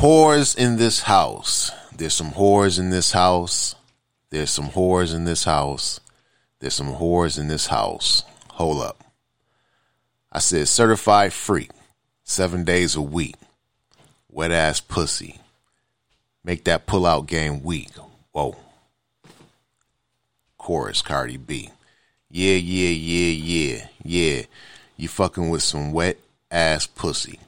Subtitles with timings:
[0.00, 1.70] Whores in this house.
[1.94, 3.74] There's some whores in this house.
[4.30, 6.00] There's some whores in this house.
[6.58, 8.24] There's some whores in this house.
[8.52, 9.04] Hold up.
[10.32, 11.70] I said certified freak.
[12.24, 13.34] Seven days a week.
[14.30, 15.38] Wet ass pussy.
[16.42, 17.90] Make that pull out game weak.
[18.32, 18.56] Whoa.
[20.56, 21.68] Chorus Cardi B.
[22.30, 24.42] Yeah, yeah, yeah, yeah, yeah.
[24.96, 26.16] You fucking with some wet
[26.50, 27.38] ass pussy.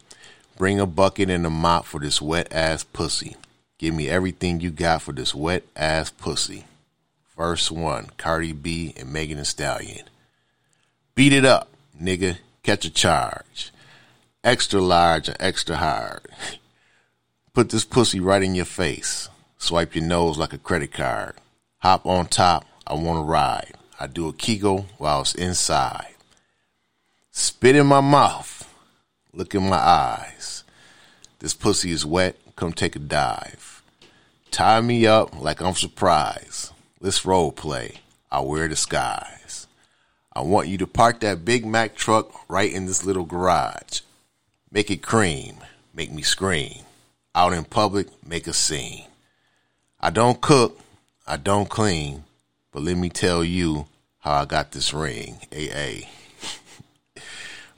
[0.57, 3.37] Bring a bucket and a mop for this wet ass pussy.
[3.79, 6.65] Give me everything you got for this wet ass pussy.
[7.37, 10.05] Verse 1 Cardi B and Megan Thee Stallion.
[11.15, 11.69] Beat it up,
[12.01, 12.39] nigga.
[12.63, 13.73] Catch a charge.
[14.45, 16.27] Extra large and extra hard.
[17.55, 19.29] Put this pussy right in your face.
[19.59, 21.35] Swipe your nose like a credit card.
[21.79, 22.65] Hop on top.
[22.87, 23.75] I want to ride.
[23.99, 26.15] I do a Kegel while it's inside.
[27.31, 28.62] Spit in my mouth.
[29.35, 30.63] Look in my eyes.
[31.39, 32.37] This pussy is wet.
[32.55, 33.83] Come take a dive.
[34.51, 36.71] Tie me up like I'm surprised.
[37.01, 38.01] Let's role play.
[38.31, 39.67] I wear disguise.
[40.35, 44.01] I want you to park that Big Mac truck right in this little garage.
[44.71, 45.57] Make it cream.
[45.95, 46.85] Make me scream.
[47.35, 49.07] Out in public, make a scene.
[49.99, 50.79] I don't cook.
[51.27, 52.25] I don't clean.
[52.71, 53.87] But let me tell you
[54.19, 55.39] how I got this ring.
[55.51, 56.07] AA.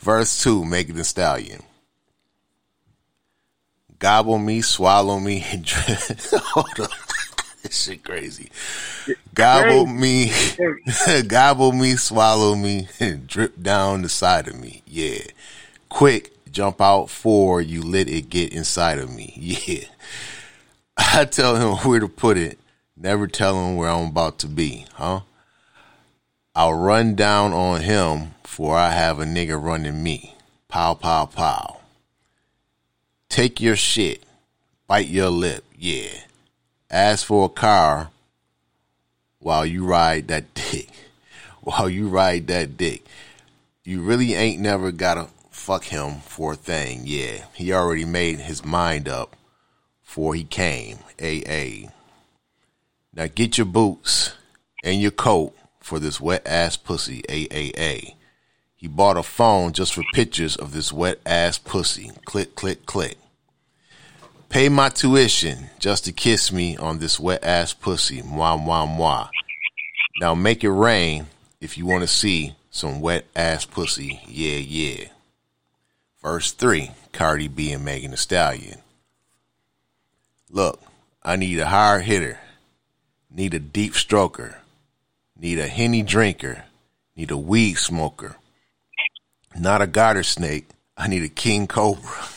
[0.05, 1.63] Verse 2, Megan Thee Stallion.
[3.99, 5.99] Gobble me, swallow me, and drip.
[6.31, 6.89] Hold on.
[7.63, 8.51] this shit crazy.
[9.33, 10.31] Gobble me,
[11.27, 14.83] gobble me, swallow me, and drip down the side of me.
[14.87, 15.23] Yeah.
[15.89, 19.33] Quick, jump out for you let it get inside of me.
[19.39, 19.87] Yeah.
[20.99, 22.59] I tell him where to put it,
[22.95, 25.21] never tell him where I'm about to be, huh?
[26.55, 30.37] I'll run down on him for I have a nigga running me.
[30.69, 31.81] Pow, pow, pow.
[33.29, 34.23] Take your shit.
[34.87, 35.65] Bite your lip.
[35.77, 36.21] Yeah.
[36.89, 38.11] Ask for a car
[39.41, 40.89] while you ride that dick.
[41.63, 43.05] While you ride that dick.
[43.83, 47.01] You really ain't never gotta fuck him for a thing.
[47.03, 47.47] Yeah.
[47.55, 49.35] He already made his mind up
[50.05, 50.99] before he came.
[51.21, 51.91] AA.
[53.13, 54.37] Now get your boots
[54.85, 57.23] and your coat for this wet ass pussy.
[57.23, 58.15] AAA.
[58.85, 62.13] He bought a phone just for pictures of this wet ass pussy.
[62.27, 63.17] Click, click, click.
[64.51, 68.21] Pay my tuition just to kiss me on this wet ass pussy.
[68.21, 69.31] Mwah, mwah, mwah.
[70.21, 71.29] Now make it rain
[71.63, 74.21] if you want to see some wet ass pussy.
[74.27, 75.07] Yeah, yeah.
[76.21, 78.81] Verse 3 Cardi B and Megan Thee Stallion.
[80.51, 80.83] Look,
[81.23, 82.39] I need a hard hitter,
[83.31, 84.57] need a deep stroker,
[85.41, 86.65] need a henny drinker,
[87.17, 88.37] need a weed smoker,
[89.59, 90.69] not a garter snake.
[90.97, 92.29] I need a king cobra.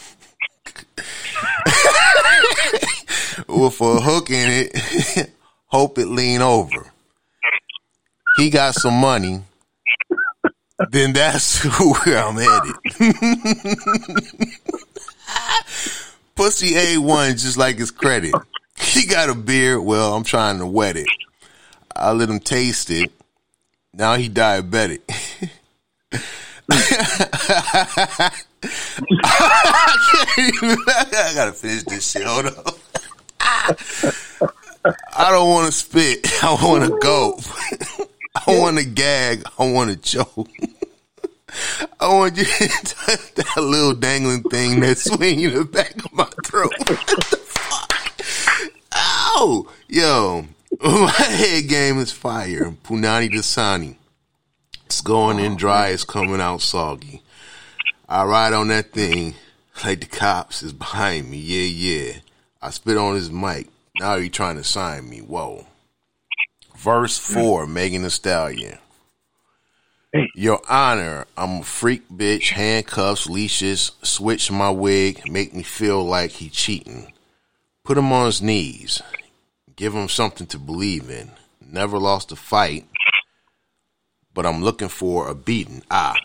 [3.48, 5.32] With a hook in it,
[5.68, 6.92] hope it lean over.
[8.38, 9.42] He got some money,
[10.92, 12.76] then that's where I'm headed.
[16.36, 18.34] Pussy A1 just like his credit.
[18.80, 21.08] He got a beard, well, I'm trying to wet it.
[21.96, 23.12] I let him taste it.
[23.94, 25.02] Now he diabetic.
[26.70, 28.32] I
[30.12, 30.78] can't even.
[30.88, 32.24] I gotta finish this shit.
[32.26, 32.54] Hold on.
[35.16, 36.28] I don't want to spit.
[36.44, 37.40] I want to go.
[38.36, 39.44] I want to gag.
[39.58, 40.50] I want to choke.
[42.00, 46.14] I want you to touch that little dangling thing that's swinging in the back of
[46.14, 46.74] my throat.
[46.78, 48.22] What the fuck?
[48.96, 49.68] Ow!
[49.88, 50.46] Yo,
[50.84, 52.72] my head game is fire.
[52.84, 53.97] Punani Dasani.
[54.88, 55.90] It's going in dry.
[55.90, 57.22] It's coming out soggy.
[58.08, 59.34] I ride on that thing
[59.84, 61.36] like the cops is behind me.
[61.40, 62.20] Yeah, yeah.
[62.62, 63.68] I spit on his mic.
[64.00, 65.18] Now he trying to sign me.
[65.18, 65.68] Whoa.
[66.78, 67.34] Verse hmm.
[67.34, 68.78] 4, Megan Thee Stallion.
[70.34, 76.32] Your Honor, I'm a freak bitch, handcuffs, leashes, switch my wig, make me feel like
[76.32, 77.12] he cheating.
[77.84, 79.02] Put him on his knees,
[79.76, 81.32] give him something to believe in.
[81.60, 82.86] Never lost a fight,
[84.38, 85.82] but I'm looking for a beating.
[85.90, 86.16] Ah,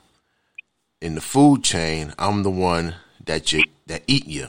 [1.00, 4.48] in the food chain, I'm the one that you that eat you.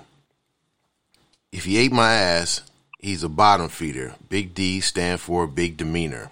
[1.53, 2.63] If he ate my ass,
[2.99, 4.15] he's a bottom feeder.
[4.27, 6.29] Big D stand for big demeanor.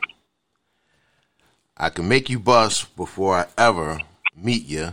[1.77, 3.99] I can make you bust before I ever
[4.35, 4.89] meet you.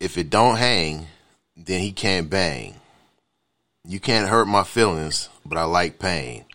[0.00, 1.08] If it don't hang,
[1.54, 2.76] then he can't bang.
[3.84, 6.46] You can't hurt my feelings, but I like pain.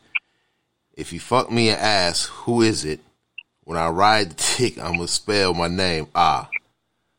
[0.98, 3.00] If you fuck me an ass, who is it?
[3.66, 6.08] When I ride the dick, I'ma spell my name.
[6.14, 6.50] Ah.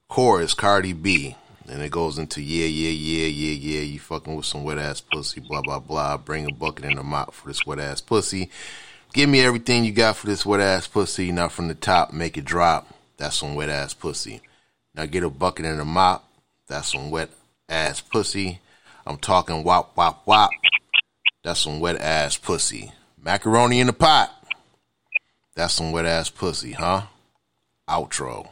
[0.08, 1.36] Chorus Cardi B.
[1.66, 3.80] And it goes into yeah, yeah, yeah, yeah, yeah.
[3.80, 6.18] You fucking with some wet ass pussy, blah blah blah.
[6.18, 8.50] Bring a bucket and a mop for this wet ass pussy.
[9.14, 11.32] Give me everything you got for this wet ass pussy.
[11.32, 12.88] Now from the top, make it drop.
[13.16, 14.42] That's some wet ass pussy.
[14.94, 16.28] Now get a bucket and a mop.
[16.68, 17.30] That's some wet
[17.70, 18.60] ass pussy.
[19.06, 20.50] I'm talking wop wop wop.
[21.42, 22.92] That's some wet ass pussy.
[23.22, 24.30] Macaroni in the pot.
[25.56, 27.02] That's some wet ass pussy, huh?
[27.88, 28.48] Outro.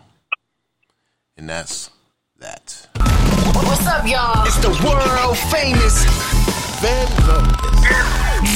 [1.37, 1.91] And that's
[2.39, 2.87] that.
[2.95, 4.47] What's up, y'all?
[4.47, 6.05] It's the world famous
[6.81, 7.09] Van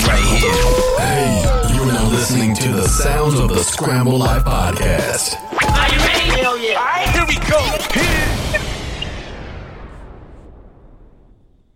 [0.06, 0.52] Right here.
[0.96, 5.34] Hey, you're now listening to the sounds of the Scramble Life Podcast.
[5.52, 6.40] Are you ready?
[6.40, 6.78] Hell yeah.
[6.78, 7.58] All right, here we go.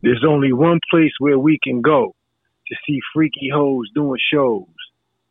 [0.02, 2.14] There's only one place where we can go
[2.68, 4.66] to see freaky hoes doing shows,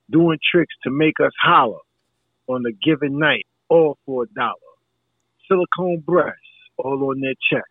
[0.09, 1.79] doing tricks to make us holler
[2.47, 4.56] on a given night, all for a dollar.
[5.47, 6.39] Silicone breasts
[6.77, 7.65] all on their chest.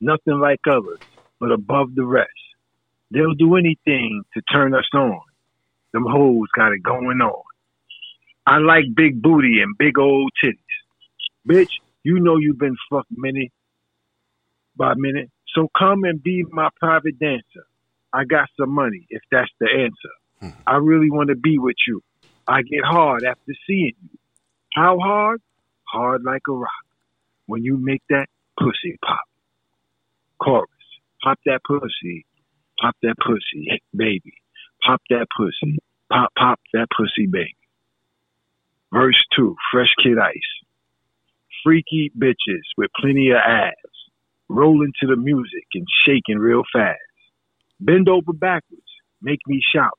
[0.00, 1.00] Nothing like others,
[1.40, 2.30] but above the rest.
[3.10, 5.20] They'll do anything to turn us on.
[5.92, 7.42] Them hoes got it going on.
[8.46, 10.56] I like big booty and big old titties.
[11.48, 11.70] Bitch,
[12.02, 13.52] you know you've been fucked minute
[14.76, 15.30] by minute.
[15.54, 17.66] So come and be my private dancer.
[18.12, 20.14] I got some money if that's the answer.
[20.40, 20.50] Hmm.
[20.66, 22.02] I really want to be with you.
[22.46, 24.18] I get hard after seeing you.
[24.74, 25.40] How hard?
[25.92, 26.70] Hard like a rock.
[27.46, 28.26] When you make that
[28.58, 29.20] pussy pop.
[30.42, 30.68] Chorus.
[31.22, 32.24] Pop that pussy.
[32.80, 34.34] Pop that pussy, baby.
[34.84, 35.78] Pop that pussy.
[36.10, 37.56] Pop, pop that pussy, baby.
[38.92, 40.34] Verse 2, Fresh Kid Ice.
[41.64, 43.74] Freaky bitches with plenty of ass,
[44.48, 46.98] rolling to the music and shaking real fast.
[47.80, 48.82] Bend over backwards,
[49.20, 49.98] make me shout,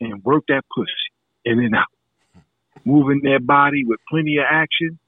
[0.00, 0.90] and work that pussy
[1.44, 2.42] in and out.
[2.84, 4.98] Moving their body with plenty of action,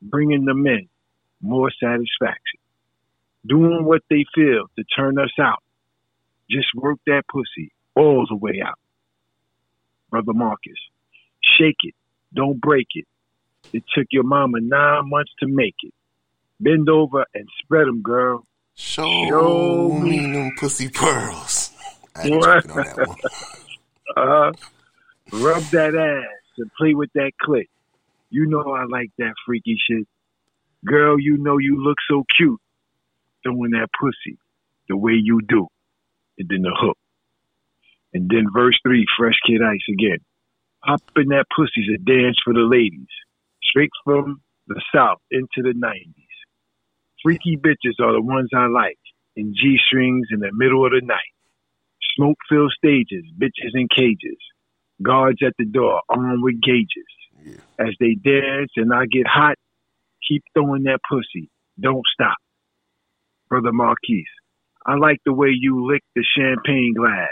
[0.00, 0.88] bringing the men
[1.40, 2.60] more satisfaction.
[3.46, 5.62] Doing what they feel to turn us out.
[6.48, 8.78] Just work that pussy all the way out.
[10.10, 10.78] Brother Marcus,
[11.58, 11.94] shake it,
[12.34, 13.06] don't break it.
[13.72, 15.94] It took your mama nine months to make it.
[16.60, 18.46] Bend over and spread them, girl.
[18.74, 21.70] Show, Show me them pussy pearls.
[22.14, 23.16] I on that one.
[24.16, 24.52] Uh,
[25.32, 27.68] rub that ass and play with that clit.
[28.30, 30.06] You know I like that freaky shit.
[30.84, 32.60] Girl, you know you look so cute
[33.42, 34.38] throwing that pussy
[34.88, 35.68] the way you do.
[36.38, 36.98] And then the hook.
[38.14, 40.18] And then verse three, Fresh Kid Ice again.
[40.84, 43.06] Popping that pussy's a dance for the ladies.
[43.62, 46.14] Straight from the South into the 90s.
[47.22, 48.98] Freaky bitches are the ones I like.
[49.36, 51.31] In G strings in the middle of the night.
[52.16, 54.38] Smoke filled stages, bitches in cages.
[55.02, 57.06] Guards at the door, armed with gauges.
[57.44, 57.86] Yeah.
[57.86, 59.56] As they dance and I get hot,
[60.26, 61.50] keep throwing that pussy.
[61.80, 62.36] Don't stop.
[63.48, 64.26] Brother Marquis,
[64.86, 67.28] I like the way you lick the champagne glass.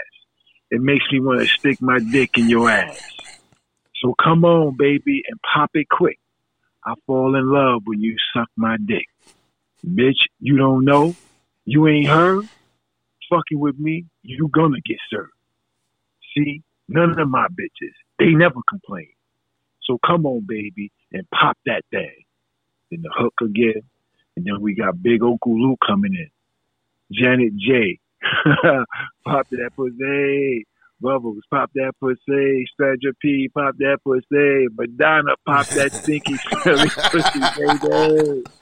[0.69, 3.01] It makes me want to stick my dick in your ass.
[4.01, 6.19] So come on, baby, and pop it quick.
[6.85, 9.05] I fall in love when you suck my dick.
[9.85, 11.15] Bitch, you don't know?
[11.65, 12.47] You ain't heard?
[13.31, 15.31] Fucking with me, you gonna get served.
[16.35, 19.07] See, none of my bitches, they never complain.
[19.83, 22.23] So come on, baby, and pop that thing.
[22.91, 23.81] Then the hook again.
[24.35, 26.29] And then we got Big Uncle Luke coming in.
[27.11, 27.99] Janet J.
[29.25, 30.65] pop that pussy.
[31.01, 32.65] Bubbles, pop that pussy.
[32.73, 34.67] Stranger P, pop that pussy.
[34.77, 38.43] Madonna, pop that stinky, smelly pussy, baby.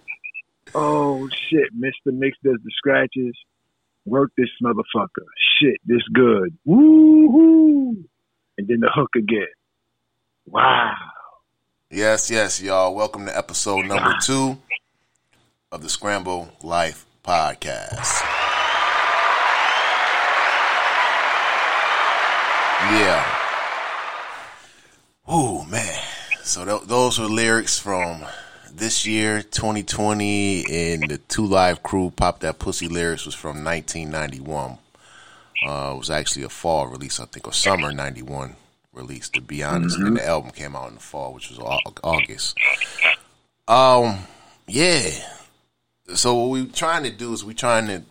[0.75, 2.13] Oh shit, Mr.
[2.13, 3.35] Mixx does the scratches.
[4.05, 5.25] Work this motherfucker.
[5.59, 6.57] Shit, this good.
[6.65, 8.03] Woo
[8.57, 9.47] And then the hook again.
[10.45, 10.93] Wow.
[11.91, 12.95] Yes, yes, y'all.
[12.95, 14.57] Welcome to episode number two
[15.71, 18.21] of the Scramble Life Podcast.
[22.81, 23.35] Yeah.
[25.27, 26.01] Oh man.
[26.43, 28.23] So th- those were lyrics from
[28.75, 32.11] this year, 2020, and the Two Live Crew.
[32.11, 34.77] Pop That Pussy lyrics was from 1991.
[35.65, 38.55] Uh, it was actually a fall release, I think, or summer 91
[38.93, 39.97] release, to be honest.
[39.97, 40.07] Mm-hmm.
[40.07, 41.59] And the album came out in the fall, which was
[42.03, 42.57] August.
[43.67, 44.19] Um,
[44.67, 45.09] yeah.
[46.15, 48.03] So what we're trying to do is we're trying to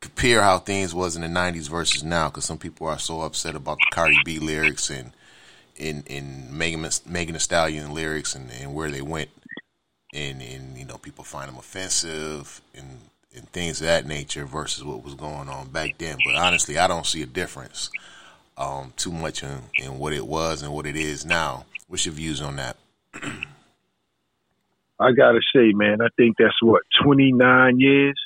[0.00, 3.54] compare how things was in the 90s versus now, because some people are so upset
[3.54, 5.12] about the Cardi B lyrics and
[5.76, 9.30] in in Megan, Megan Thee Stallion lyrics and, and where they went
[10.12, 12.86] and and you know people find them offensive and
[13.36, 16.20] and things of that nature versus what was going on back then.
[16.20, 17.90] But honestly, I don't see a difference
[18.58, 21.64] um, too much in, in what it was and what it is now.
[21.86, 22.76] What's your views on that?
[24.98, 28.20] I gotta say, man, I think that's what twenty nine years,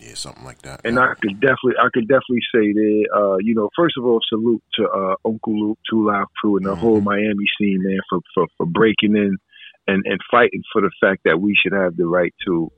[0.00, 0.80] Yeah, something like that.
[0.84, 1.02] and yeah.
[1.02, 3.08] I could definitely, I could definitely say that.
[3.14, 6.66] Uh, you know, first of all, salute to uh, Uncle Luke, Two Live Crew, and
[6.66, 6.78] the Mhm.
[6.80, 9.38] whole Miami scene, man, for, for for breaking in
[9.86, 12.70] and and fighting for the fact that we should have the right to,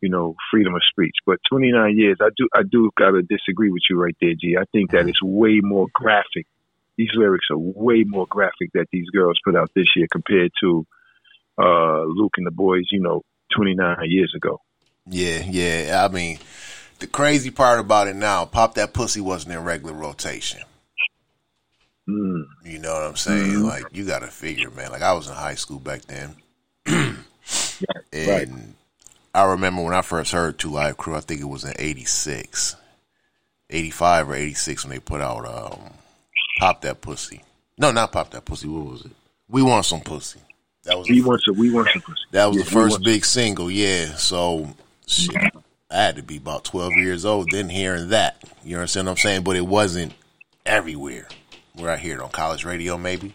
[0.00, 1.16] you know, freedom of speech.
[1.26, 4.56] But twenty nine years, I do, I do gotta disagree with you right there, G.
[4.58, 6.46] I think that it's way more graphic.
[6.96, 10.86] These lyrics are way more graphic that these girls put out this year compared to
[11.58, 13.22] uh, Luke and the boys, you know,
[13.56, 14.60] 29 years ago.
[15.06, 16.06] Yeah, yeah.
[16.08, 16.38] I mean,
[16.98, 20.60] the crazy part about it now, Pop That Pussy wasn't in regular rotation.
[22.08, 22.44] Mm.
[22.64, 23.52] You know what I'm saying?
[23.52, 23.64] Mhm.
[23.64, 24.90] Like, you got to figure, man.
[24.90, 26.36] Like, I was in high school back then.
[26.86, 27.16] and
[28.12, 28.48] right.
[29.34, 32.76] I remember when I first heard Two Live Crew, I think it was in 86,
[33.70, 35.80] 85 or 86 when they put out um,
[36.58, 37.42] Pop That Pussy.
[37.78, 38.68] No, not Pop That Pussy.
[38.68, 39.12] What was it?
[39.48, 40.40] We Want Some Pussy.
[40.84, 41.56] That was We the want some.
[41.56, 42.02] We want some.
[42.02, 42.20] pussy.
[42.32, 44.16] That was the first big single, yeah.
[44.16, 44.68] So
[45.06, 45.34] shit,
[45.90, 48.36] I had to be about twelve years old then hearing that.
[48.62, 49.44] You understand what I'm saying?
[49.44, 50.12] But it wasn't
[50.66, 51.26] everywhere.
[51.74, 53.34] Where I hear it on college radio maybe.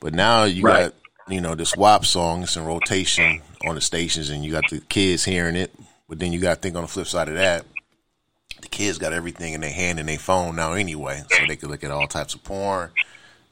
[0.00, 0.90] But now you Right.
[0.90, 0.94] got,
[1.28, 4.80] you know, this WAP song, it's in rotation on the stations and you got the
[4.80, 5.74] kids hearing it.
[6.08, 7.64] But then you gotta think on the flip side of that,
[8.60, 11.22] the kids got everything in their hand and their phone now anyway.
[11.28, 12.90] So they can look at all types of porn,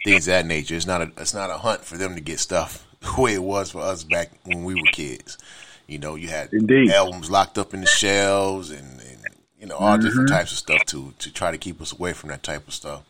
[0.05, 0.75] things of that nature.
[0.77, 3.43] It's not a it's not a hunt for them to get stuff the way it
[3.43, 5.39] was for us back when we were kids.
[5.87, 6.91] You know, you had Indeed.
[6.91, 9.19] albums locked up in the shelves and, and
[9.59, 10.35] you know all different Mm-hmm.
[10.37, 13.03] types of stuff to to try to keep us away from that type of stuff.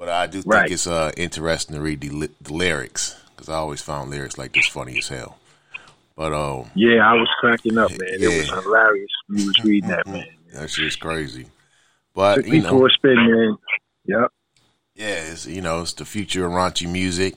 [0.00, 0.72] But I do think Right.
[0.72, 4.66] it's uh, interesting to read the, the lyrics because I always found lyrics like this
[4.66, 5.36] funny as hell.
[6.16, 8.00] But um, Yeah, I was cracking up, man.
[8.18, 9.10] It was hilarious.
[9.28, 10.24] You was reading that, man.
[10.54, 11.48] that shit's crazy.
[12.14, 13.58] But Took you know, for a spin, man.
[14.06, 14.32] Yep.
[14.94, 17.34] yeah, it's you know it's the future of raunchy music,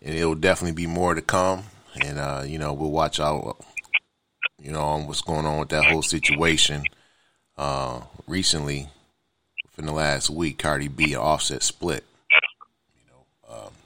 [0.00, 1.64] and it'll definitely be more to come.
[2.00, 3.56] And uh, you know we'll watch out,
[4.62, 6.84] you know, on what's going on with that whole situation.
[7.58, 8.88] Uh, recently,
[9.80, 12.04] within the last week, Cardi B and Offset split.
[12.94, 13.10] You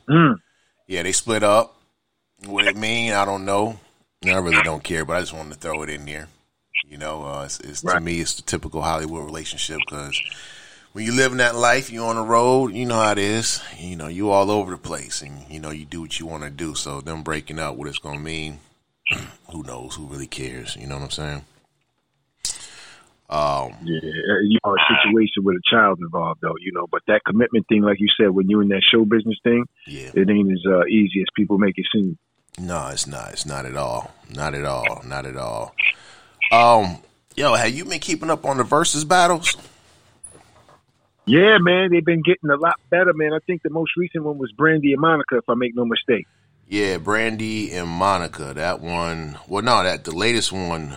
[0.09, 0.41] Mm.
[0.89, 1.77] Yeah, they split up.
[2.47, 3.79] What it mean, I don't know.
[4.25, 6.29] I really don't care, but I just wanted to throw it in there.
[6.89, 10.21] You know, uh, it's, it's to me, it's the typical Hollywood relationship because
[10.93, 13.63] when you live in that life, you on the road, you know how it is.
[13.79, 16.43] You know, you all over the place, and you know you do what you want
[16.43, 16.75] to do.
[16.75, 18.59] So them breaking up, what it's gonna mean,
[19.53, 19.95] who knows?
[19.95, 20.77] Who really cares?
[20.77, 21.45] You know what I'm saying?
[23.35, 24.01] Um, Yeah,
[24.45, 26.87] you know, a situation with a child involved, though, you know.
[26.89, 30.11] But that commitment thing, like you said, when you're in that show business thing, yeah.
[30.15, 32.17] it ain't as uh, easy as people make it seem.
[32.61, 33.33] No, it's not.
[33.33, 34.15] It's not at all.
[34.33, 35.03] Not at all.
[35.05, 35.75] Not at all.
[36.53, 36.99] Um,
[37.35, 39.57] yo, have you been keeping up on the Verzuz battles?
[41.27, 43.33] Yeah, man, they've been getting a lot better, man.
[43.33, 46.29] I think the most recent one was Brandy and Monica, if I make no mistake.
[46.69, 48.53] Yeah, Brandy and Monica.
[48.55, 49.39] That one.
[49.49, 50.97] Well, no, that the latest one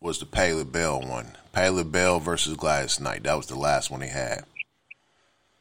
[0.00, 1.36] was the Patti LaBelle one.
[1.52, 3.24] Patti LaBelle versus Gladys Knight.
[3.24, 4.44] That was the last one they had.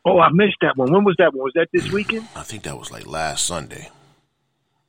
[0.06, 0.92] Oh, I missed that one.
[0.92, 1.44] When was that one?
[1.44, 1.94] Was that this mm.
[1.94, 2.28] weekend?
[2.36, 3.90] I think that was like last Sunday.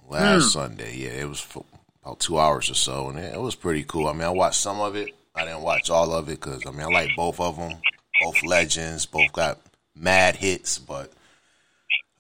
[0.08, 0.48] Last hmm.
[0.48, 1.64] Sunday, yeah, it was for
[2.02, 4.08] about two hours or so, and it, it was pretty cool.
[4.08, 5.14] I mean, I watched some of it.
[5.36, 7.78] I didn't watch all of it because I mean, I like both of them.
[8.22, 9.06] Both legends.
[9.06, 9.60] Both got
[9.94, 11.12] mad hits, but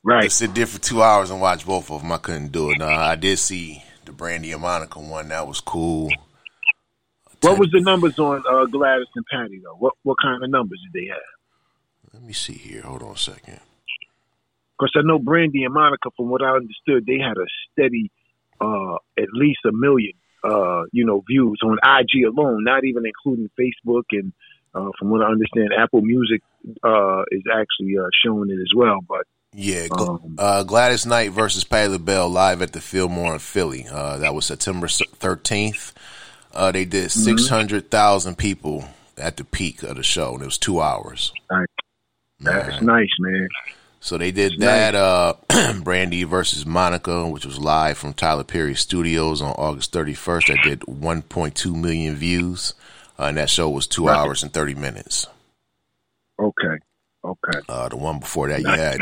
[0.02, 0.22] Right.
[0.22, 2.78] to sit there for two hours and watch both of them, I couldn't do it.
[2.78, 5.28] No, I did see the Brandy and Monica one.
[5.28, 6.10] That was cool.
[7.42, 9.76] What was the numbers on uh, Gladys and Patti, though?
[9.78, 12.12] What what kind of numbers did they have?
[12.12, 12.82] Let me see here.
[12.82, 13.60] Hold on a second.
[14.78, 18.10] Because I know Brandy and Monica, from what I understood, they had a steady,
[18.60, 23.50] uh, at least a million, uh, you know, views on IG alone, not even including
[23.58, 24.04] Facebook.
[24.12, 24.32] And
[24.74, 26.42] uh, from what I understand, Apple Music
[26.82, 29.00] uh, is actually uh, showing it as well.
[29.06, 33.86] But Yeah, Um, uh, Gladys Knight versus Patti LaBelle live at the Fillmore in Philly.
[33.90, 35.92] Uh, that was September thirteenth.
[36.52, 37.20] Uh, they did Mm-hmm.
[37.24, 38.84] six hundred thousand people
[39.16, 41.32] at the peak of the show, and it was two hours.
[42.40, 42.86] that's Man.
[42.86, 43.48] nice, man.
[44.00, 44.94] So they did that.
[44.94, 45.34] Uh,
[45.82, 50.46] Brandy versus Monica, which was live from Tyler Perry Studios on August thirty first.
[50.48, 52.72] That did one point two million views,
[53.18, 55.26] uh, and that show was two hours and thirty minutes.
[56.38, 56.78] Okay.
[57.22, 57.58] Okay.
[57.68, 59.00] Uh, the one before that, you had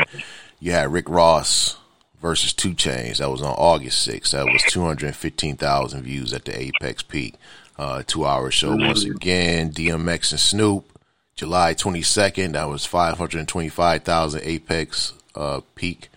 [0.59, 1.77] you had Rick Ross
[2.21, 3.17] versus 2 Chainz.
[3.17, 4.31] That was on August 6th.
[4.31, 7.35] That was two hundred fifteen thousand views at the Apex peak.
[7.77, 9.71] Uh, two hour show once again.
[9.71, 10.99] DMX and Snoop,
[11.35, 12.53] July twenty second.
[12.53, 16.09] That was five hundred twenty five thousand Apex uh, peak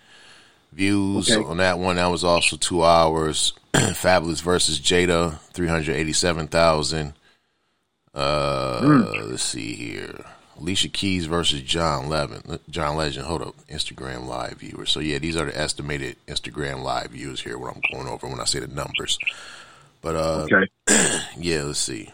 [0.72, 1.44] views Okay.
[1.48, 1.96] on that one.
[1.96, 3.52] That was also two hours.
[3.72, 7.14] Fabolous versus Jada, three hundred eighty seven thousand.
[8.14, 8.80] Uh,
[9.26, 10.24] let's see here.
[10.62, 13.26] Alicia Keys versus John Levin, John Legend.
[13.26, 14.90] Hold up, Instagram live viewers.
[14.90, 17.58] So yeah, these are the estimated Instagram live views here.
[17.58, 19.18] What I'm going over when I say the numbers.
[20.00, 20.68] But uh, Okay.
[21.38, 22.10] yeah, let's see.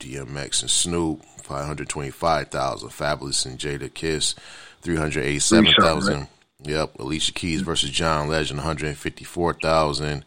[0.00, 2.90] DMX and Snoop, five hundred twenty-five thousand.
[2.90, 4.34] Fabolous and Jadakiss,
[4.82, 6.28] three hundred eighty-seven thousand.
[6.62, 6.98] Yep.
[6.98, 10.24] Alicia Keys versus John Legend, one hundred fifty-four thousand.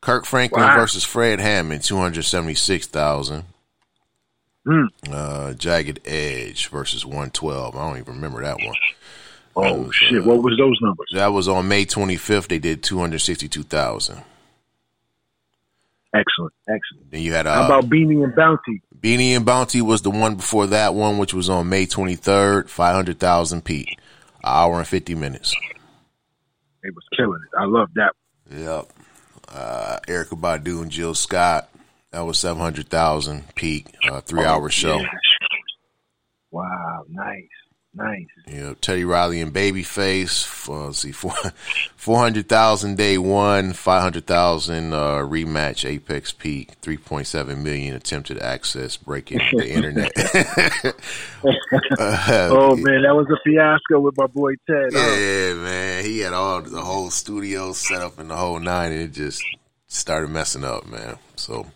[0.00, 0.76] Kirk Franklin Wow.
[0.80, 3.44] versus Fred Hammond, two hundred seventy-six thousand.
[4.64, 4.84] Hmm.
[5.10, 7.76] Uh, Jagged Edge versus one twelve.
[7.76, 8.76] I don't even remember that one.
[9.56, 10.24] Oh shit!
[10.24, 11.08] What was those numbers?
[11.14, 12.48] That was on May twenty-fifth.
[12.48, 14.22] They did two hundred sixty-two thousand.
[16.14, 17.10] Excellent, excellent.
[17.10, 18.82] Then you had uh, How about Beenie and Bounty?
[19.00, 23.64] Beenie and Bounty was the one before that one, which was on May 23rd, 500,000
[23.64, 23.88] peak.
[23.88, 23.96] An
[24.44, 25.56] hour and 50 minutes.
[26.82, 27.58] It was killing it.
[27.58, 28.12] I love that.
[28.54, 28.92] Yep.
[29.48, 31.70] Uh, Erykah Badu and Jill Scott.
[32.12, 34.98] That was 700,000 peak, uh, three hour show.
[34.98, 35.06] Yeah.
[36.50, 37.48] Wow, nice,
[37.94, 38.26] nice.
[38.46, 40.68] Yeah, Teddy Riley and Babyface.
[40.68, 41.32] Uh, let's see, four
[41.96, 47.62] four hundred thousand day one, five hundred thousand uh, rematch Apex Peak, three point seven
[47.62, 50.12] million attempted access breaking the internet.
[51.98, 54.90] Uh, Oh man, that was a fiasco with my boy Ted.
[54.92, 55.16] huh?
[55.18, 56.04] Yeah, man.
[56.04, 59.42] He had all the whole studio set up in the whole nine, and it just
[59.86, 61.16] started messing up, man.
[61.36, 61.66] So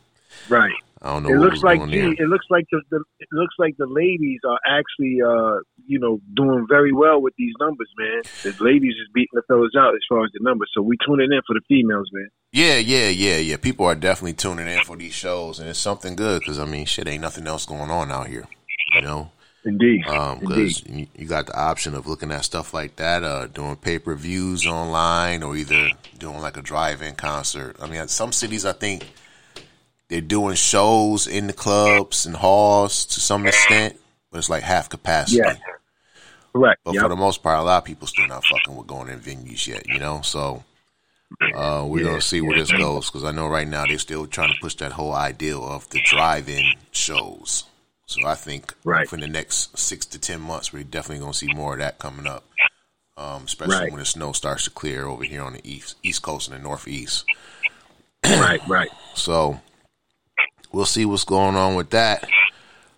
[0.49, 0.73] Right.
[1.03, 1.29] I don't know.
[1.29, 4.59] It looks like gee, it looks like the, the it looks like the ladies are
[4.67, 8.23] actually uh you know doing very well with these numbers, man.
[8.43, 10.71] The ladies is beating the fellas out as far as the numbers.
[10.75, 12.29] So we tuning in for the females, man.
[12.51, 13.57] Yeah, yeah, yeah, yeah.
[13.57, 16.87] People are definitely tuning in for these shows, and it's something good because I mean,
[16.87, 18.47] shit, ain't nothing else going on out here,
[18.95, 19.31] you know.
[19.67, 20.07] Indeed.
[20.07, 23.77] Um, because you, you got the option of looking at stuff like that, uh, doing
[23.77, 27.77] pay per views online, or either doing like a drive-in concert.
[27.83, 29.05] I mean, at some cities, I think
[30.09, 33.99] they're doing shows in the clubs and halls to some extent,
[34.31, 35.39] but it's like half capacity.
[35.39, 35.55] Yeah.
[36.55, 36.81] Correct.
[36.85, 37.03] But Yep.
[37.03, 39.67] for the most part, a lot of people still not fucking with going in venues
[39.67, 40.21] yet, you know.
[40.23, 40.65] So
[41.53, 42.63] uh, we're Yeah, gonna see where yeah.
[42.63, 45.57] this goes because I know right now they're still trying to push that whole idea
[45.59, 47.65] of the drive-in shows.
[48.07, 49.09] So I think Right.
[49.09, 52.27] for the next six to ten months, we're definitely gonna see more of that coming
[52.27, 52.45] up,
[53.17, 53.91] um, especially Right.
[53.91, 56.63] when the snow starts to clear over here on the east east coast and the
[56.63, 57.25] northeast.
[58.25, 58.91] right, right.
[59.15, 59.61] So
[60.77, 62.29] we'll see what's going on with that.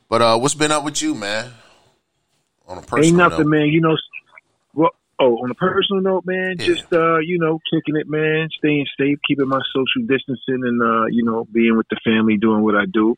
[0.08, 1.52] But uh, what's been up with you, man?
[2.66, 3.56] On a personal Ain't nothing, note.
[3.56, 3.66] man.
[3.68, 3.96] You know,
[4.74, 6.66] well, oh, on a personal note, man, Yeah.
[6.66, 11.06] just uh, you know, kicking it, man, staying safe, keeping my social distancing, and uh,
[11.06, 13.14] you know, being with the family, doing what I do.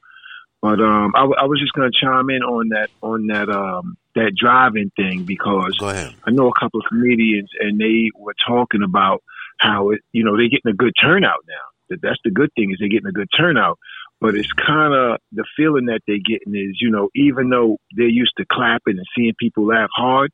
[0.61, 3.96] But um, I, w- I was just gonna chime in on that on that um
[4.14, 5.75] that driving thing because
[6.27, 9.23] I know a couple of comedians and they were talking about
[9.59, 11.64] how it, you know, they're getting a good turnout now.
[11.88, 13.79] That that's the good thing is they're getting a good turnout.
[14.20, 18.06] But it's kind of the feeling that they're getting is, you know, even though they're
[18.09, 20.30] used to clapping and seeing people laugh hard,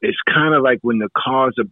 [0.00, 1.68] it's kind of like when the cars are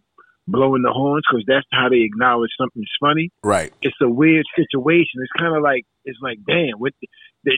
[0.49, 3.31] blowing the horns because that's how they acknowledge something's funny.
[3.45, 3.73] Right.
[3.81, 5.23] It's a weird situation.
[5.23, 7.09] It's kind of like it's like, damn, with the,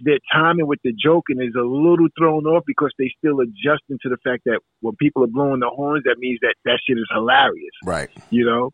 [0.05, 4.09] their timing with the joking is a little thrown off because they still adjusting to
[4.11, 7.09] the fact that when people are blowing the horns, that means that that shit is
[7.11, 8.11] hilarious, Right.
[8.31, 8.71] you know.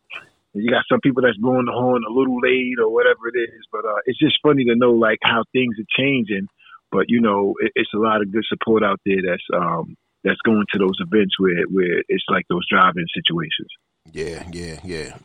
[0.53, 3.65] You got some people that's blowing the horn a little late or whatever it is,
[3.71, 6.49] but uh, it's just funny to know like how things are changing.
[6.91, 10.41] But you know, it, it's a lot of good support out there that's um that's
[10.45, 13.71] going to those events where where it's like those drive-in situations,
[14.13, 15.17] Yeah, yeah, yeah.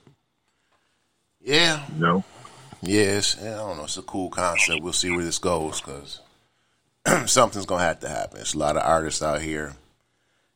[1.41, 2.23] Yeah, you know.
[2.81, 3.37] yes.
[3.41, 3.83] I don't know.
[3.83, 4.81] It's a cool concept.
[4.81, 6.21] We'll see where this goes because
[7.25, 8.39] something's gonna have to happen.
[8.41, 9.73] It's a lot of artists out here,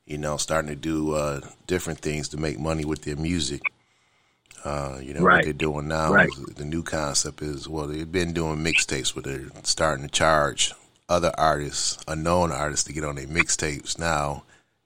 [0.05, 3.61] you know, starting to do uh, different things to make money with their music.
[4.63, 6.11] Uh, you know what they're doing now.
[6.11, 6.29] Right.
[6.29, 10.73] is the new concept is well, they've been doing mixtapes, where they're starting to charge
[11.07, 14.43] other artists, unknown artists, to get on their mixtapes now,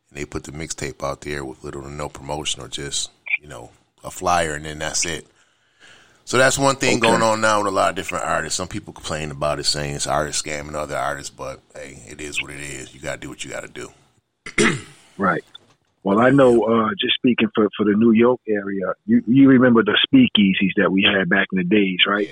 [0.10, 3.10] and they put the mixtape out there with little to no promotion or just
[3.42, 3.72] you know
[4.04, 5.26] a flyer, and then that's it.
[6.26, 7.10] So that's one thing Okay.
[7.10, 8.56] going on now with a lot of different artists.
[8.56, 12.42] Some people complain about it, saying it's artist scamming other artists, but hey, it is
[12.42, 12.94] what it is.
[12.94, 13.92] You got to do what you got to do.
[15.18, 15.44] Right.
[16.04, 16.64] Well, I know.
[16.64, 20.92] Uh, just speaking for for the New York area, you you remember the speakeasies that
[20.92, 22.30] we had back in the days, right?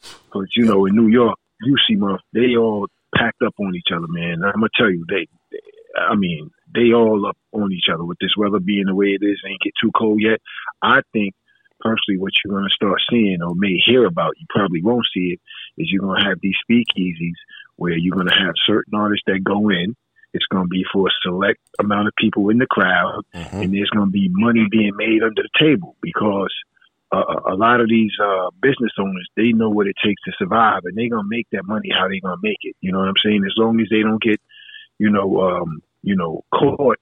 [0.00, 3.92] Because you know, in New York, you see, month they all packed up on each
[3.94, 4.42] other, man.
[4.44, 5.58] I'm gonna tell you, they, they,
[5.96, 9.24] I mean, they all up on each other with this weather being the way it
[9.24, 9.40] is.
[9.46, 10.40] Ain't get too cold yet.
[10.82, 11.34] I think
[11.80, 15.40] personally, what you're gonna start seeing or may hear about, you probably won't see it,
[15.78, 17.38] is you're gonna have these speakeasies
[17.76, 19.94] where you're gonna have certain artists that go in.
[20.34, 23.62] It's going to be for a select amount of people in the crowd, Mhm.
[23.64, 26.52] and there's going to be money being made under the table because
[27.12, 30.80] uh, a lot of these uh, business owners they know what it takes to survive,
[30.84, 32.74] and they're going to make that money how they're going to make it.
[32.80, 33.44] You know what I'm saying?
[33.44, 34.40] As long as they don't get,
[34.98, 36.98] you know, um, you know, caught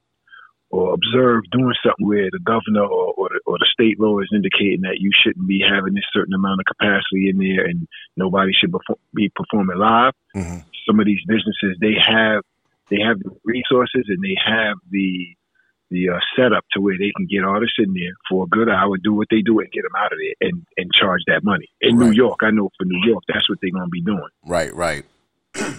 [0.70, 4.28] or observed doing something where the governor or, or, the, or the state law is
[4.32, 8.52] indicating that you shouldn't be having this certain amount of capacity in there and nobody
[8.52, 8.72] should
[9.14, 10.14] be performing live.
[10.34, 10.58] Mm-hmm.
[10.86, 12.42] Some of these businesses they have
[12.90, 15.36] they have the resources and they have the
[15.90, 18.96] the uh, setup to where they can get artists in there for a good hour,
[18.96, 21.66] do what they do, and get them out of there and and charge that money.
[21.80, 22.06] In right.
[22.06, 24.28] New York, I know for New York, that's what they're gonna be doing.
[24.46, 25.04] Right, right.
[25.56, 25.74] you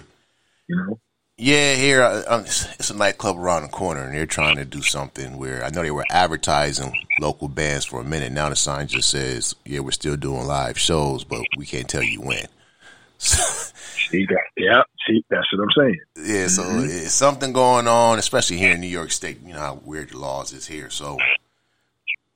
[0.69, 0.99] know.
[1.37, 4.81] Yeah, here uh, um, it's a nightclub around the corner, and they're trying to do
[4.83, 8.31] something where I know they were advertising local bands for a minute.
[8.31, 12.03] Now the sign just says, "Yeah, we're still doing live shows, but we can't tell
[12.03, 12.45] you when."
[14.11, 14.43] that?
[14.57, 15.99] Yeah, see, that's what I'm saying.
[16.17, 16.85] Yeah, so mm-hmm.
[16.85, 19.39] it's something going on, especially here in New York State.
[19.45, 21.17] You know how weird the laws is here, so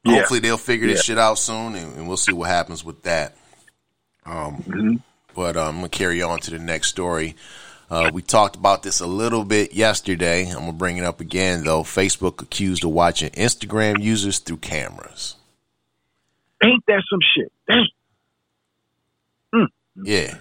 [0.04, 0.16] yeah.
[0.18, 1.14] hopefully they'll figure this yeah.
[1.14, 3.36] shit out soon, and, and, we'll see what happens with that.
[4.26, 4.96] Um, mm-hmm.
[5.36, 7.36] but um, I'm gonna carry on to the next story.
[7.90, 10.48] Uh, we talked about this a little bit yesterday.
[10.48, 11.84] I'm gonna bring it up again though.
[11.84, 15.36] Facebook accused of watching Instagram users through cameras.
[16.64, 17.52] Ain't that some shit?
[17.68, 17.88] Dang.
[19.54, 19.68] Mm.
[20.04, 20.38] Yeah.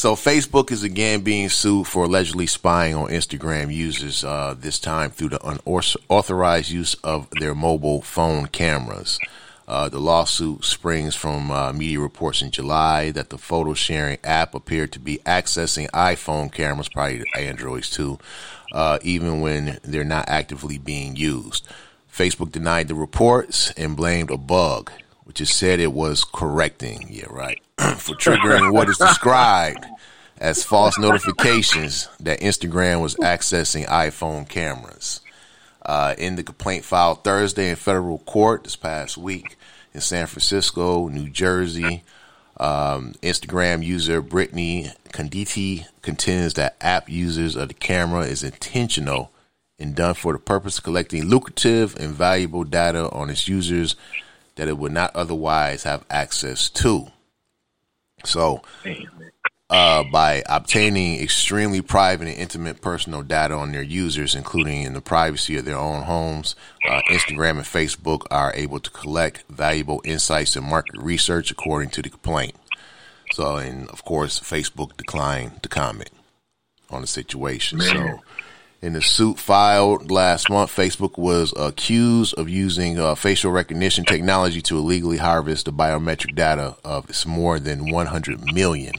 [0.00, 4.24] So Facebook is again being sued for allegedly spying on Instagram users.
[4.24, 9.18] Uh, this time through the unauthorized use of their mobile phone cameras.
[9.68, 14.54] Uh, the lawsuit springs from uh, media reports in July that the photo sharing app
[14.54, 18.18] appeared to be accessing iPhone cameras, probably Androids too,
[18.72, 21.68] uh, even when they're not actively being used.
[22.10, 24.90] Facebook denied the reports and blamed a bug,
[25.30, 29.86] which is said it was correcting, yeah, right, for triggering what is described
[30.38, 35.20] as false notifications that Instagram was accessing iPhone cameras.
[35.82, 39.56] Uh, in the complaint filed Thursday in federal court this past week,
[39.94, 42.02] in San Francisco, New Jersey.
[42.56, 49.30] Um, Instagram user Brittany Conditi contends that app users of the camera is intentional
[49.78, 53.94] and done for the purpose of collecting lucrative and valuable data on its users
[54.60, 57.06] that it would not otherwise have access to.
[58.24, 58.60] So,
[59.70, 65.00] uh, by obtaining extremely private and intimate personal data on their users, including in the
[65.00, 66.56] privacy of their own homes.
[66.86, 72.02] Uh, Instagram and Facebook are able to collect valuable insights and market research, according to
[72.02, 72.54] the complaint.
[73.32, 76.10] So, and of course, Facebook declined to comment
[76.90, 77.80] on the situation.
[77.80, 78.20] So,
[78.82, 84.62] in the suit filed last month, Facebook was accused of using uh, facial recognition technology
[84.62, 88.94] to illegally harvest the biometric data of its more than 100 million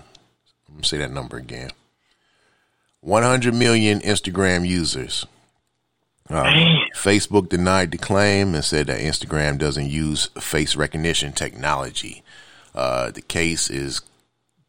[0.70, 1.72] Let me say that number again.
[3.02, 5.26] 100 million Instagram users.
[6.30, 6.44] Uh,
[6.96, 12.24] Facebook denied the claim and said that Instagram doesn't use face recognition technology.
[12.76, 14.02] Uh, the case is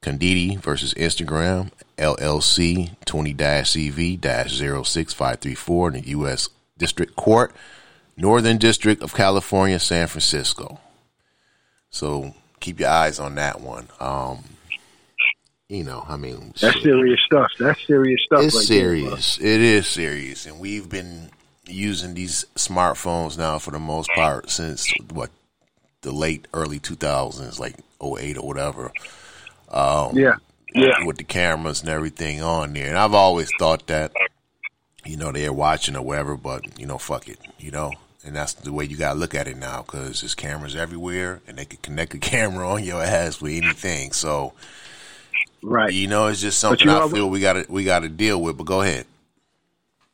[0.01, 1.71] Conditi versus Instagram,
[2.03, 6.49] LLC 20 CV 06534 in the U.S.
[6.77, 7.55] District Court,
[8.17, 10.81] Northern District of California, San Francisco.
[11.91, 13.89] So keep your eyes on that one.
[14.01, 14.45] Um,
[15.69, 16.83] you know, I mean, that's shit.
[16.83, 17.51] serious stuff.
[17.59, 18.43] That's serious stuff.
[18.43, 19.39] It's right serious.
[19.39, 21.31] It is serious, and we've been
[21.67, 25.31] using these smartphones now for the most part since what
[26.03, 28.93] the late early two thousands, like 08 or whatever.
[29.71, 30.35] Um, yeah,
[30.75, 31.05] yeah.
[31.05, 34.13] With the cameras and everything on there, and I've always thought that,
[35.05, 37.93] you know, they're watching or whatever, but you know, fuck it, you know.
[38.25, 41.59] And that's the way you gotta look at it now, because there's cameras everywhere, and
[41.59, 44.13] they can connect a camera on your ass with anything.
[44.13, 44.53] So,
[45.63, 45.93] Right.
[45.93, 48.57] You know, it's just something I feel we got to we got to deal with.
[48.57, 49.07] But go ahead.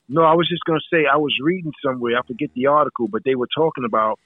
[0.09, 2.19] No, I was just going to say I was reading somewhere.
[2.19, 4.19] I forget the article, but they were talking about.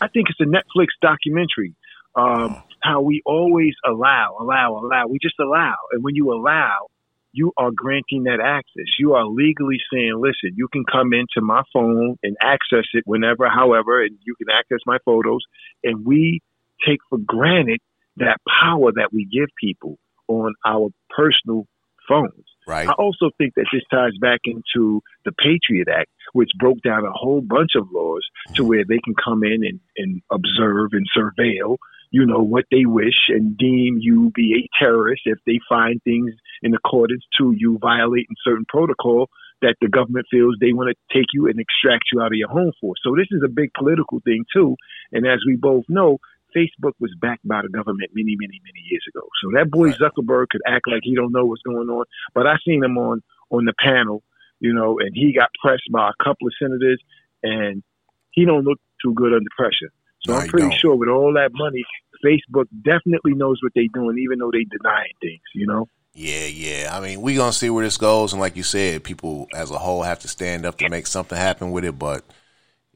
[0.00, 1.74] I think it's a Netflix documentary.
[2.14, 2.62] Um, oh.
[2.84, 5.06] How we always allow, allow, allow.
[5.08, 6.88] We just allow, and when you allow,
[7.32, 8.88] you are granting that access.
[8.98, 13.48] You are legally saying, "Listen, you can come into my phone and access it whenever,
[13.48, 15.40] however, and you can access my photos."
[15.82, 16.40] And we
[16.86, 17.80] take for granted
[18.16, 21.66] that power that we give people on our personal
[22.08, 22.44] phones.
[22.66, 22.88] Right.
[22.88, 27.12] I also think that this ties back into the Patriot Act, which broke down a
[27.12, 28.68] whole bunch of laws to mm-hmm.
[28.68, 31.76] where they can come in and, and observe and surveil,
[32.10, 36.32] you know, what they wish and deem you be a terrorist if they find things
[36.62, 39.28] in accordance to you violating certain protocol
[39.62, 42.48] that the government feels they want to take you and extract you out of your
[42.48, 42.94] home for.
[43.02, 44.76] So this is a big political thing too.
[45.12, 46.18] And as we both know,
[46.54, 49.26] Facebook was backed by the government many, many, many years ago.
[49.42, 49.98] So that boy right.
[49.98, 52.04] Zuckerberg could act like he don't know what's going on.
[52.34, 54.22] But I seen him on on the panel,
[54.60, 57.00] you know, and he got pressed by a couple of senators,
[57.42, 57.82] and
[58.30, 59.92] he don't look too good under pressure.
[60.24, 61.84] So no, I'm pretty sure with all that money,
[62.24, 65.42] Facebook definitely knows what they're doing, even though they denying things.
[65.54, 65.88] You know.
[66.14, 66.90] Yeah, yeah.
[66.96, 69.78] I mean, we're gonna see where this goes, and like you said, people as a
[69.78, 71.98] whole have to stand up to make something happen with it.
[71.98, 72.24] But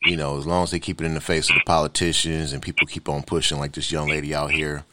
[0.02, 2.62] you know, as long as they keep it in the face of the politicians and
[2.62, 4.84] people keep on pushing, like this young lady out here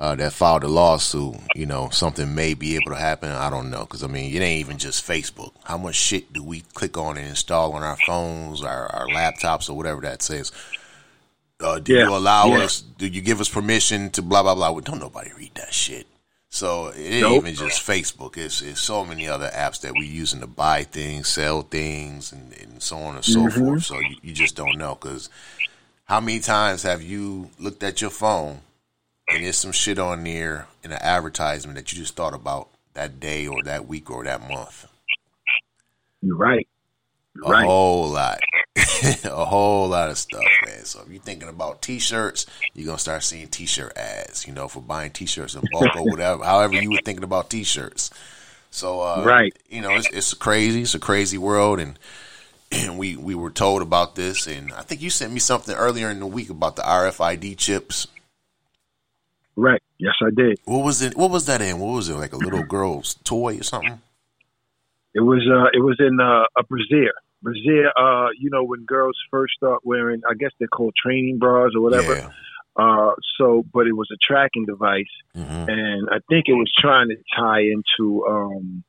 [0.00, 3.30] uh, that filed a lawsuit, you know, something may be able to happen.
[3.30, 5.52] I don't know, because I mean, it ain't even just Facebook.
[5.64, 9.68] How much shit do we click on and install on our phones, our, our laptops,
[9.68, 10.52] or whatever that says?
[11.60, 12.56] Uh, do Yeah, you allow yeah.
[12.56, 12.80] us?
[12.80, 14.70] Do you give us permission to blah blah blah?
[14.72, 16.06] Well, don't nobody read that shit.
[16.50, 17.34] So it ain't Nope.
[17.34, 18.36] even just Facebook.
[18.36, 22.52] It's, it's so many other apps that we're using to buy things, sell things, and,
[22.54, 23.48] and so on and so Mm-hmm.
[23.48, 23.82] forth.
[23.82, 25.28] So you, you just don't know because
[26.04, 28.60] how many times have you looked at your phone
[29.28, 33.18] and there's some shit on there in an advertisement that you just thought about that
[33.20, 34.86] day or that week or that month?
[36.22, 36.68] You're right.
[37.34, 37.64] You're A right.
[37.66, 38.38] whole lot.
[39.24, 40.84] a whole lot of stuff, man.
[40.84, 44.80] So if you're thinking about t-shirts, you're gonna start seeing t-shirt ads, you know, for
[44.80, 46.44] buying t-shirts in bulk or whatever.
[46.44, 48.10] However you were thinking about t-shirts.
[48.70, 49.54] So uh, Right.
[49.68, 50.82] you know, it's it's crazy.
[50.82, 51.98] It's a crazy world, and
[52.72, 56.10] and we we were told about this, and I think you sent me something earlier
[56.10, 58.06] in the week about the RFID chips.
[59.56, 59.80] Right.
[59.98, 60.58] Yes, I did.
[60.64, 61.16] What was it?
[61.16, 61.78] What was that in?
[61.78, 62.14] What was it?
[62.14, 64.00] Like a little girl's toy or something?
[65.14, 67.12] It was uh it was in uh, a brassiere.
[67.44, 71.72] Brassiere, uh, you know, when girls first start wearing I guess they're called training bras
[71.76, 72.16] or whatever.
[72.16, 72.30] Yeah.
[72.76, 77.08] Uh so but it was a tracking device hmm and I think it was trying
[77.08, 78.82] to tie into um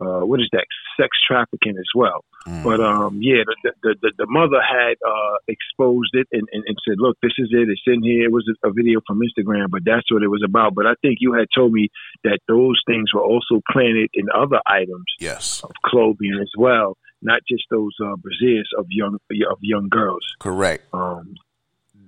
[0.00, 0.66] uh what is that?
[0.98, 2.24] Sex trafficking as well.
[2.48, 2.64] Mm.
[2.64, 6.76] But um yeah, the the the, the mother had uh exposed it and, and, and
[6.88, 8.24] said, Look, this is it, it's in here.
[8.24, 10.74] It was a, a video from Instagram, but that's what it was about.
[10.74, 11.88] But I think you had told me
[12.24, 17.42] that those things were also planted in other items yes, of clothing as well, not
[17.48, 19.18] just those uh, brassieres of young
[19.50, 20.24] of young girls.
[20.38, 20.84] correct.
[20.92, 21.36] Um,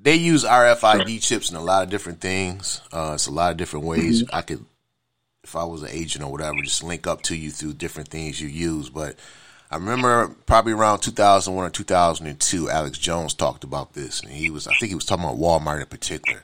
[0.02, 2.80] they use RFID chips in a lot of different things.
[2.92, 4.24] Uh, it's a lot of different ways.
[4.32, 4.64] I could,
[5.44, 8.40] if I was an agent or whatever, just link up to you through different things
[8.40, 8.90] you use.
[8.90, 9.14] But
[9.70, 14.66] I remember probably around 2001 or 2002, Alex Jones talked about this, and he was,
[14.66, 16.42] I think he was talking about Walmart in particular,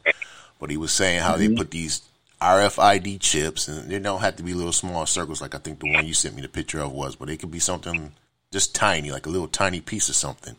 [0.61, 2.03] but he was saying how they put these
[2.41, 5.93] RFID chips, and they don't have to be little small circles like I think the
[5.93, 8.13] one you sent me the picture of was, but it could be something
[8.53, 10.57] just tiny, like a little tiny piece of something.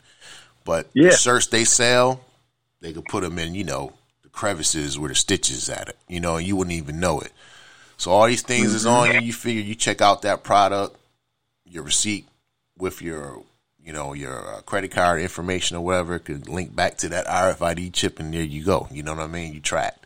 [0.65, 1.12] But Yeah.
[1.12, 2.21] the shirts they sell,
[2.82, 6.19] they could put them in, you know, the crevices where the stitches at it, you
[6.19, 7.32] know, and you wouldn't even know it.
[7.97, 9.19] So all these things is on you.
[9.19, 10.95] You figure you check out that product,
[11.65, 12.28] your receipt
[12.78, 13.43] with your,
[13.84, 17.91] you know, your uh, credit card information or whatever could link back to that RFID
[17.93, 18.88] chip, and there you go.
[18.91, 19.54] You know what I mean?
[19.54, 20.06] You tracked.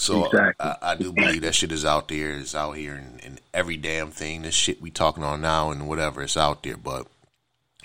[0.00, 0.54] So Exactly.
[0.66, 2.32] I, I do believe that shit is out there.
[2.32, 5.86] It's out here, and, and every damn thing, this shit we talking on now, and
[5.86, 6.78] whatever, it's out there.
[6.78, 7.06] But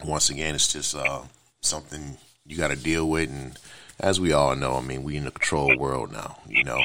[0.03, 1.23] once again, it's just uh,
[1.61, 3.59] something you got to deal with, and
[3.99, 6.79] as we all know, I mean, we in the control world now, you know,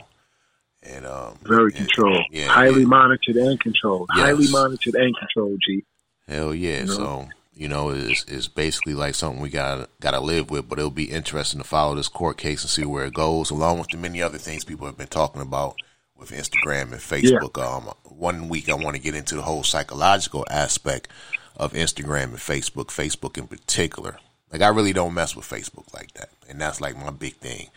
[0.82, 2.88] and um, very and- controlled, yeah, highly yeah.
[2.88, 4.24] monitored and controlled, Yes.
[4.26, 5.60] highly monitored and controlled.
[5.64, 5.84] G.
[6.26, 6.84] Hell yeah!
[6.86, 6.92] know?
[6.92, 7.28] So
[7.60, 10.66] you know, it's, it's basically like something we got got to live with.
[10.66, 13.78] But it'll be interesting to follow this court case and see where it goes, along
[13.78, 15.76] with the many other things people have been talking about
[16.16, 17.62] with Instagram and Facebook.
[17.62, 21.08] Um, one week I want to get into the whole psychological aspect
[21.54, 24.16] of Instagram and Facebook, Facebook in particular.
[24.50, 27.68] Like I really don't mess with Facebook like that, and that's like my big thing.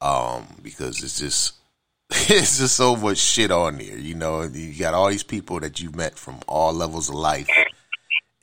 [0.00, 1.52] Um, because it's just
[2.10, 3.98] it's just so much shit on there.
[3.98, 7.48] You know, you got all these people that you've met from all levels of life,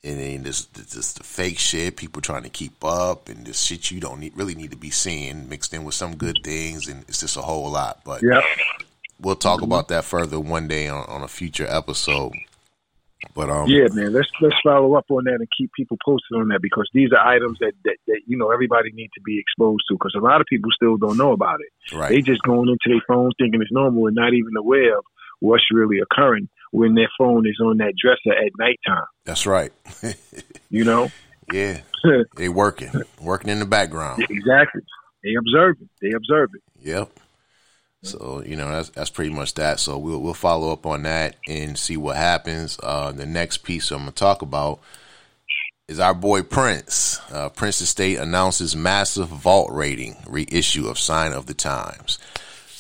[0.04, 3.92] and then this this the fake shit, people trying to keep up, and this shit
[3.92, 7.04] you don't need, really need to be seeing mixed in with some good things, and
[7.08, 8.02] it's just a whole lot.
[8.06, 8.44] But Yep.
[9.20, 12.32] we'll talk about that further one day on, on a future episode.
[13.36, 14.14] But um, Yeah, man.
[14.14, 17.28] Let's let's follow up on that and keep people posted on that because these are
[17.28, 20.40] items that that, that you know everybody needs to be exposed to because a lot
[20.40, 21.68] of people still don't know about it.
[21.92, 25.04] They right, just going into their phones thinking it's normal and not even aware of
[25.42, 29.06] what's really occurring when their phone is on that dresser at nighttime.
[29.26, 29.72] that's right.
[30.72, 31.12] You know.
[31.52, 31.82] yeah,
[32.36, 34.24] they working, working in the background.
[34.30, 34.82] Exactly.
[35.24, 35.90] They observe it.
[36.00, 36.62] They observe it.
[36.88, 37.10] Yep.
[38.04, 39.80] So you know that's that's pretty much that.
[39.80, 42.80] So we'll we'll follow up on that and see what happens.
[42.82, 44.80] Uh, the next piece I'm gonna talk about
[45.88, 47.20] is our boy Prince.
[47.32, 52.20] Uh, Prince Estate announces massive vault rating reissue of Sign O' the Times.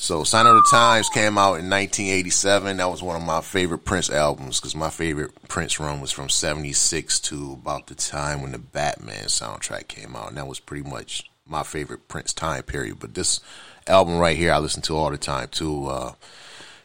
[0.02, 2.78] So Sign O' the Times came out in 1987.
[2.78, 6.30] That was one of my favorite Prince albums because my favorite Prince run was from
[6.30, 10.30] 76 to about the time when the Batman soundtrack came out.
[10.30, 13.00] And that was pretty much my favorite Prince time period.
[13.02, 13.42] But this
[13.88, 15.88] album right here, I listen to all the time too.
[15.88, 16.14] Uh,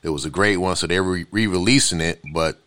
[0.02, 0.74] it was a great one.
[0.74, 2.58] So they're re releasing it, but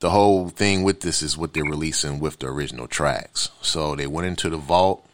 [0.00, 3.50] the whole thing with this is what they're releasing with the original tracks.
[3.60, 5.07] So they went into the vault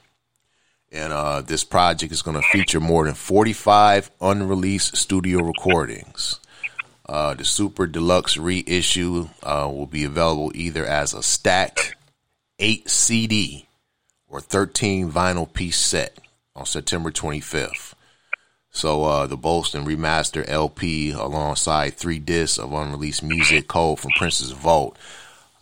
[0.94, 6.38] and uh, this project is going to feature more than 45 unreleased studio recordings.
[7.06, 11.96] Uh, the Super Deluxe reissue uh, will be available either as a stack
[12.60, 13.66] 8 CD
[14.28, 16.16] or 13 vinyl piece set
[16.54, 17.94] on September 25th.
[18.70, 24.52] So uh, the Bolston remaster LP alongside three discs of unreleased music cold from Prince's
[24.52, 24.96] Vault.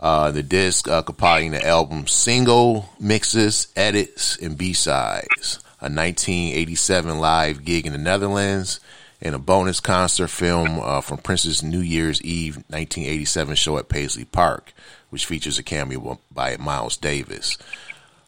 [0.03, 5.61] Uh, the disc uh, compiling the album single mixes, edits, and B-sides.
[5.81, 8.81] A 1987 live gig in the Netherlands
[9.21, 14.25] and a bonus concert film uh, from Prince's New Year's Eve 1987 show at Paisley
[14.25, 14.73] Park,
[15.11, 17.57] which features a cameo by Miles Davis.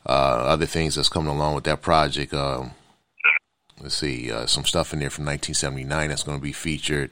[0.07, 2.71] Uh, other things that's coming along with that project, um,
[3.81, 7.11] let's see, uh, some stuff in there from 1979 that's going to be featured.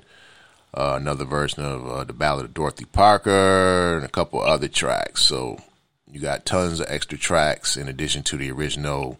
[0.74, 5.22] Uh, another version of uh, the Ballad of Dorothy Parker and a couple other tracks.
[5.22, 5.58] So
[6.10, 9.18] you got tons of extra tracks in addition to the original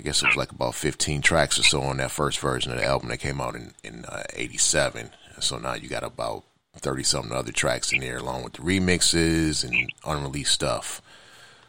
[0.00, 2.78] I guess it was like about 15 tracks or so on that first version of
[2.78, 5.10] the album that came out in in uh, 87.
[5.40, 6.44] So now you got about
[6.76, 11.02] 30 something other tracks in there along with the remixes and unreleased stuff.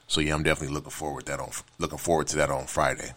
[0.08, 3.12] So yeah, I'm definitely looking forward that on looking forward to that on Friday.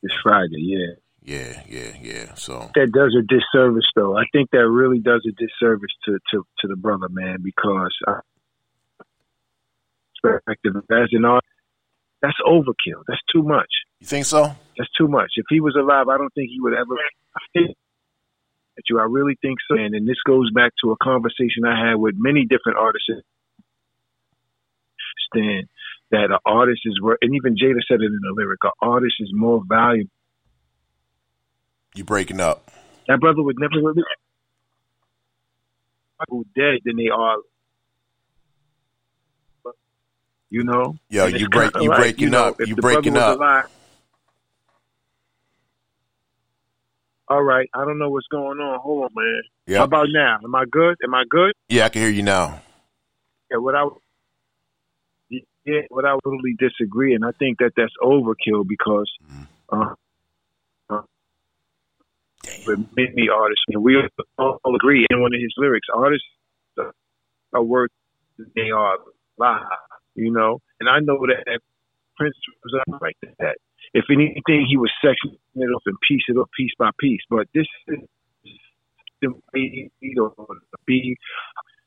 [0.00, 0.94] It's Friday, yeah.
[1.28, 2.34] Yeah, yeah, yeah.
[2.36, 4.16] So that does a disservice, though.
[4.16, 8.20] I think that really does a disservice to to, to the brother, man, because I,
[10.22, 11.52] perspective as an artist,
[12.22, 13.04] that's overkill.
[13.06, 13.68] That's too much.
[14.00, 14.56] You think so?
[14.78, 15.32] That's too much.
[15.36, 16.94] If he was alive, I don't think he would ever.
[17.36, 17.76] I think
[18.88, 18.98] you.
[18.98, 19.76] I really think so.
[19.76, 23.10] And, and this goes back to a conversation I had with many different artists.
[25.34, 25.68] Understand
[26.10, 28.60] that an artist is worth, and even Jada said it in the lyric.
[28.64, 30.08] An artist is more valuable.
[31.98, 32.70] You breaking up?
[33.08, 34.04] That brother would never release.
[36.20, 37.38] People dead than they are
[40.50, 40.96] you know.
[41.10, 43.36] Yo, you break, you like, breaking you know, up, you breaking up.
[43.36, 43.64] Alive,
[47.28, 48.78] all right, I don't know what's going on.
[48.80, 49.42] Hold on, man.
[49.66, 49.78] Yep.
[49.78, 50.38] How about now?
[50.42, 50.96] Am I good?
[51.04, 51.52] Am I good?
[51.68, 52.62] Yeah, I can hear you now.
[53.50, 53.86] Yeah, what I
[55.30, 59.46] yeah, what I totally disagree, and I think that that's overkill because mm.
[59.70, 59.94] uh,
[62.66, 63.96] with many artists, and we
[64.38, 66.26] all agree in one of his lyrics, artists
[67.52, 67.90] are worth
[68.54, 68.98] they are
[69.38, 69.62] live
[70.18, 70.60] you know.
[70.80, 71.60] And I know that
[72.16, 73.56] Prince was not like that.
[73.94, 77.20] If anything, he was sectioning it up and piece it up piece by piece.
[77.30, 78.00] But this is
[79.22, 80.34] simply, you know,
[80.84, 81.16] be,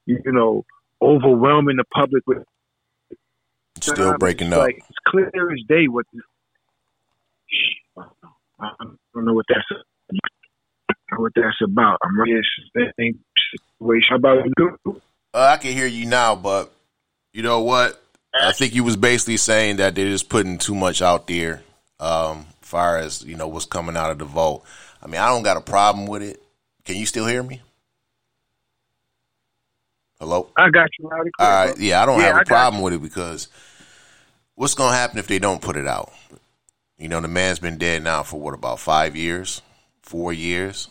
[0.05, 0.65] you know,
[1.01, 2.43] overwhelming the public with.
[3.79, 4.59] Still breaking up.
[4.59, 6.05] Like, it's clear as day what.
[8.59, 8.69] I
[9.13, 9.65] don't know what that's
[11.17, 11.97] what that's about.
[12.03, 12.41] I'm really
[12.75, 14.07] situation.
[14.09, 15.01] How about you?
[15.33, 16.71] Uh, I can hear you now, but
[17.33, 18.01] you know what?
[18.33, 21.61] I think you was basically saying that they're just putting too much out there,
[21.99, 24.65] um, far as you know what's coming out of the vault.
[25.01, 26.41] I mean, I don't got a problem with it.
[26.85, 27.61] Can you still hear me?
[30.19, 30.49] Hello.
[30.55, 31.09] I got you.
[31.09, 31.77] All right.
[31.77, 33.47] Yeah, I don't yeah, have a problem with it because
[34.55, 36.13] what's gonna happen if they don't put it out?
[36.97, 39.61] You know, the man's been dead now for what about five years,
[40.03, 40.89] four years.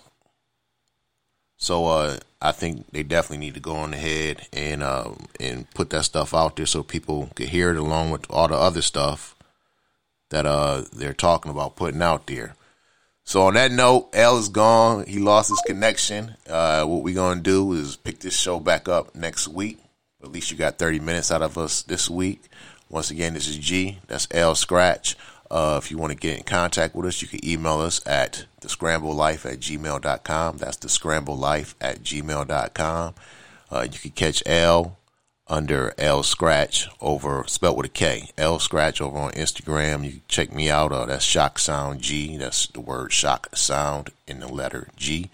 [1.60, 5.90] So uh, I think they definitely need to go on ahead and uh, and put
[5.90, 9.36] that stuff out there so people can hear it along with all the other stuff
[10.30, 12.54] that uh, they're talking about putting out there.
[13.24, 15.04] So on that note, L is gone.
[15.06, 16.34] He lost his connection.
[16.48, 19.78] Uh, what we're gonna do is pick this show back up next week.
[20.22, 22.42] At least you got 30 minutes out of us this week.
[22.88, 23.98] Once again, this is G.
[24.06, 25.14] That's L Scratch.
[25.50, 28.46] Uh, if you want to get in contact with us, you can email us at
[28.60, 30.58] the scramble life at gmail.com.
[30.58, 33.14] That's the scramble life at gmail.com.
[33.70, 34.96] Uh, you can catch L
[35.50, 38.30] under L Scratch over spelled with a K.
[38.38, 40.04] L Scratch over on Instagram.
[40.04, 40.92] You check me out.
[40.92, 42.36] Uh, that's Shock Sound G.
[42.36, 45.30] That's the word Shock Sound in the letter G.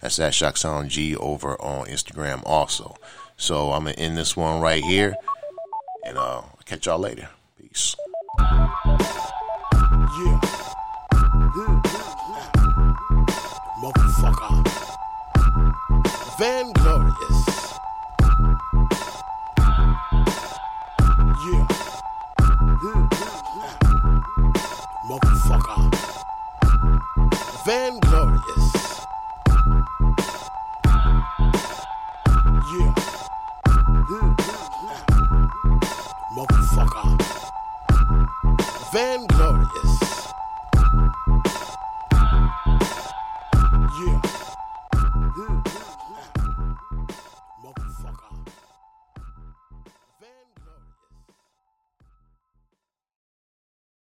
[0.00, 2.96] That's that Shock Sound G over on Instagram also.
[3.36, 5.14] So I'm gonna end this one right here,
[6.04, 7.28] and uh, catch y'all later.
[7.58, 7.96] Peace.
[10.18, 10.59] Yeah.
[16.40, 17.46] Van Glorious.
[21.44, 21.66] Yeah.
[25.06, 25.88] Motherfucker.
[27.66, 28.72] Van Glorious.
[32.72, 32.94] Yeah.
[36.34, 37.16] Motherfucker.
[38.92, 39.59] Van Glorious.